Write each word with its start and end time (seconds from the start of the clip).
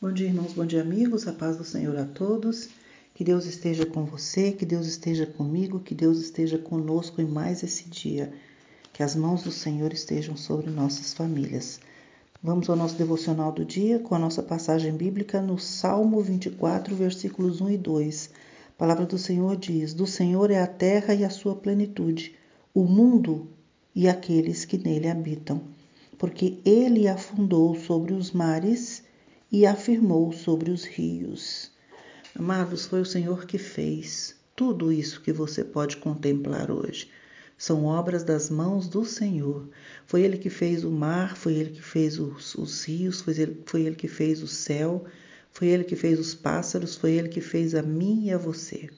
Bom 0.00 0.12
dia, 0.12 0.28
irmãos, 0.28 0.52
bom 0.52 0.64
dia, 0.64 0.80
amigos. 0.80 1.26
A 1.26 1.32
paz 1.32 1.56
do 1.56 1.64
Senhor 1.64 1.96
a 1.98 2.04
todos. 2.04 2.68
Que 3.12 3.24
Deus 3.24 3.46
esteja 3.46 3.84
com 3.84 4.04
você, 4.04 4.52
que 4.52 4.64
Deus 4.64 4.86
esteja 4.86 5.26
comigo, 5.26 5.80
que 5.80 5.92
Deus 5.92 6.20
esteja 6.20 6.56
conosco 6.56 7.20
em 7.20 7.24
mais 7.24 7.64
esse 7.64 7.88
dia. 7.88 8.32
Que 8.92 9.02
as 9.02 9.16
mãos 9.16 9.42
do 9.42 9.50
Senhor 9.50 9.92
estejam 9.92 10.36
sobre 10.36 10.70
nossas 10.70 11.12
famílias. 11.12 11.80
Vamos 12.40 12.70
ao 12.70 12.76
nosso 12.76 12.94
devocional 12.94 13.50
do 13.50 13.64
dia 13.64 13.98
com 13.98 14.14
a 14.14 14.20
nossa 14.20 14.40
passagem 14.40 14.92
bíblica 14.92 15.42
no 15.42 15.58
Salmo 15.58 16.20
24, 16.20 16.94
versículos 16.94 17.60
1 17.60 17.70
e 17.70 17.76
2. 17.76 18.30
A 18.68 18.78
palavra 18.78 19.04
do 19.04 19.18
Senhor 19.18 19.56
diz: 19.56 19.94
Do 19.94 20.06
Senhor 20.06 20.52
é 20.52 20.62
a 20.62 20.66
terra 20.68 21.12
e 21.12 21.24
a 21.24 21.30
sua 21.30 21.56
plenitude, 21.56 22.36
o 22.72 22.84
mundo 22.84 23.48
e 23.92 24.06
aqueles 24.08 24.64
que 24.64 24.78
nele 24.78 25.08
habitam. 25.08 25.60
Porque 26.16 26.60
ele 26.64 27.08
afundou 27.08 27.74
sobre 27.74 28.14
os 28.14 28.30
mares 28.30 29.07
e 29.50 29.66
afirmou 29.66 30.32
sobre 30.32 30.70
os 30.70 30.84
rios. 30.84 31.70
Amados, 32.34 32.86
foi 32.86 33.00
o 33.00 33.06
Senhor 33.06 33.46
que 33.46 33.58
fez 33.58 34.36
tudo 34.54 34.92
isso 34.92 35.20
que 35.20 35.32
você 35.32 35.64
pode 35.64 35.96
contemplar 35.96 36.70
hoje. 36.70 37.08
São 37.56 37.84
obras 37.86 38.22
das 38.22 38.50
mãos 38.50 38.86
do 38.88 39.04
Senhor. 39.04 39.68
Foi 40.06 40.22
Ele 40.22 40.38
que 40.38 40.50
fez 40.50 40.84
o 40.84 40.90
mar, 40.90 41.36
foi 41.36 41.54
Ele 41.54 41.70
que 41.70 41.82
fez 41.82 42.18
os, 42.18 42.54
os 42.54 42.84
rios, 42.84 43.20
foi 43.20 43.38
ele, 43.40 43.62
foi 43.66 43.82
ele 43.82 43.96
que 43.96 44.06
fez 44.06 44.42
o 44.42 44.46
céu, 44.46 45.04
foi 45.50 45.68
Ele 45.68 45.84
que 45.84 45.96
fez 45.96 46.20
os 46.20 46.34
pássaros, 46.34 46.94
foi 46.94 47.12
Ele 47.12 47.28
que 47.28 47.40
fez 47.40 47.74
a 47.74 47.82
mim 47.82 48.26
e 48.26 48.32
a 48.32 48.38
você. 48.38 48.88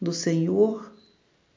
Do 0.00 0.12
Senhor 0.12 0.91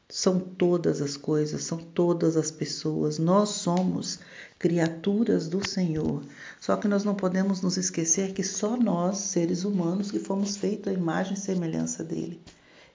são 0.07 0.39
todas 0.39 1.01
as 1.01 1.17
coisas, 1.17 1.63
são 1.63 1.79
todas 1.79 2.37
as 2.37 2.51
pessoas. 2.51 3.17
Nós 3.17 3.49
somos 3.49 4.19
criaturas 4.59 5.47
do 5.47 5.67
Senhor. 5.67 6.23
Só 6.59 6.77
que 6.77 6.87
nós 6.87 7.03
não 7.03 7.15
podemos 7.15 7.61
nos 7.61 7.75
esquecer 7.75 8.33
que 8.33 8.43
só 8.43 8.77
nós, 8.77 9.17
seres 9.17 9.63
humanos, 9.63 10.11
que 10.11 10.19
fomos 10.19 10.57
feitos 10.57 10.93
à 10.93 10.95
imagem 10.95 11.33
e 11.33 11.39
semelhança 11.39 12.03
dele. 12.03 12.39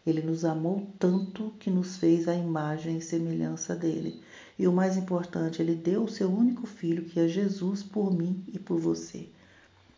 Ele 0.07 0.23
nos 0.23 0.45
amou 0.45 0.87
tanto 0.99 1.53
que 1.59 1.69
nos 1.69 1.97
fez 1.97 2.27
a 2.29 2.35
imagem 2.35 2.99
e 2.99 3.03
semelhança 3.03 3.75
dele. 3.75 4.23
E 4.59 4.67
o 4.67 4.73
mais 4.73 4.97
importante, 4.97 5.61
ele 5.61 5.75
deu 5.75 6.05
o 6.05 6.09
seu 6.09 6.31
único 6.31 6.67
filho, 6.67 7.05
que 7.05 7.19
é 7.19 7.27
Jesus, 7.27 7.83
por 7.83 8.13
mim 8.13 8.45
e 8.49 8.59
por 8.59 8.79
você. 8.79 9.29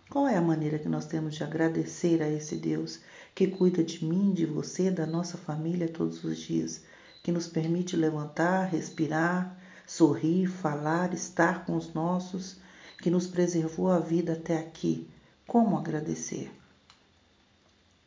Qual 0.08 0.26
é 0.26 0.36
a 0.36 0.42
maneira 0.42 0.78
que 0.78 0.88
nós 0.88 1.06
temos 1.06 1.34
de 1.34 1.44
agradecer 1.44 2.22
a 2.22 2.28
esse 2.28 2.56
Deus 2.56 3.00
que 3.34 3.46
cuida 3.46 3.82
de 3.82 4.04
mim, 4.04 4.32
de 4.32 4.44
você, 4.44 4.90
da 4.90 5.06
nossa 5.06 5.38
família 5.38 5.88
todos 5.88 6.24
os 6.24 6.38
dias? 6.38 6.82
Que 7.22 7.30
nos 7.30 7.46
permite 7.46 7.96
levantar, 7.96 8.64
respirar, 8.64 9.56
sorrir, 9.86 10.46
falar, 10.46 11.14
estar 11.14 11.64
com 11.64 11.76
os 11.76 11.94
nossos, 11.94 12.56
que 13.00 13.10
nos 13.10 13.26
preservou 13.26 13.90
a 13.90 13.98
vida 13.98 14.32
até 14.32 14.58
aqui. 14.58 15.08
Como 15.46 15.78
agradecer? 15.78 16.50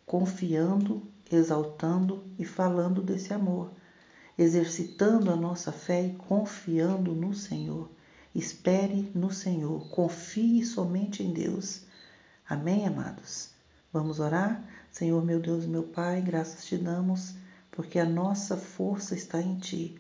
Confiando, 0.05 1.02
exaltando 1.31 2.23
e 2.38 2.45
falando 2.45 3.02
desse 3.02 3.33
amor, 3.33 3.71
exercitando 4.38 5.31
a 5.31 5.36
nossa 5.36 5.71
fé 5.71 6.05
e 6.05 6.16
confiando 6.16 7.13
no 7.13 7.33
Senhor. 7.33 7.89
Espere 8.33 9.09
no 9.16 9.31
Senhor, 9.31 9.89
confie 9.89 10.66
somente 10.66 11.23
em 11.23 11.31
Deus. 11.31 11.83
Amém, 12.47 12.86
amados? 12.86 13.49
Vamos 13.93 14.19
orar? 14.19 14.61
Senhor, 14.91 15.23
meu 15.23 15.39
Deus 15.39 15.66
meu 15.66 15.83
Pai, 15.83 16.21
graças 16.21 16.66
te 16.66 16.77
damos 16.77 17.33
porque 17.76 18.00
a 18.00 18.06
nossa 18.06 18.56
força 18.56 19.14
está 19.14 19.42
em 19.42 19.58
Ti, 19.58 19.98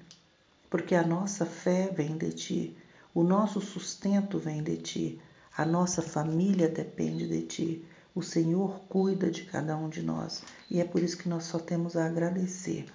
porque 0.69 0.95
a 0.95 1.05
nossa 1.05 1.45
fé 1.45 1.91
vem 1.93 2.17
de 2.17 2.31
Ti, 2.31 2.77
o 3.13 3.23
nosso 3.23 3.59
sustento 3.61 4.39
vem 4.39 4.63
de 4.63 4.77
Ti, 4.77 5.21
a 5.57 5.65
nossa 5.65 6.01
família 6.01 6.67
depende 6.67 7.27
de 7.27 7.41
Ti. 7.43 7.85
O 8.13 8.23
Senhor 8.23 8.79
cuida 8.87 9.29
de 9.29 9.43
cada 9.43 9.75
um 9.75 9.89
de 9.89 10.01
nós 10.01 10.41
e 10.71 10.79
é 10.79 10.85
por 10.85 11.03
isso 11.03 11.17
que 11.17 11.27
nós 11.27 11.43
só 11.43 11.59
temos 11.59 11.97
a 11.97 12.05
agradecer, 12.05 12.85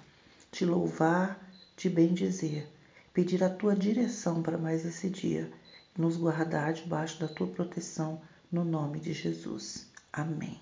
te 0.51 0.65
louvar, 0.65 1.39
te 1.77 1.87
bendizer, 1.87 2.67
pedir 3.13 3.43
a 3.43 3.49
tua 3.49 3.75
direção 3.75 4.41
para 4.41 4.57
mais 4.57 4.83
esse 4.83 5.09
dia 5.09 5.51
nos 5.97 6.17
guardar 6.17 6.73
debaixo 6.73 7.19
da 7.19 7.27
tua 7.27 7.47
proteção, 7.47 8.21
no 8.51 8.63
nome 8.63 8.99
de 8.99 9.13
Jesus. 9.13 9.85
Amém. 10.11 10.59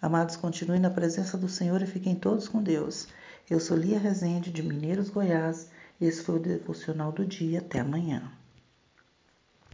Amados, 0.00 0.36
continuem 0.36 0.80
na 0.80 0.90
presença 0.90 1.38
do 1.38 1.48
Senhor 1.48 1.80
e 1.80 1.86
fiquem 1.86 2.14
todos 2.14 2.48
com 2.48 2.62
Deus. 2.62 3.08
Eu 3.48 3.60
sou 3.60 3.76
Lia 3.76 3.96
Rezende, 3.96 4.50
de 4.50 4.60
Mineiros, 4.60 5.08
Goiás. 5.08 5.70
Esse 6.00 6.20
foi 6.20 6.34
o 6.34 6.40
devocional 6.40 7.12
do 7.12 7.24
dia. 7.24 7.60
Até 7.60 7.78
amanhã. 7.78 8.32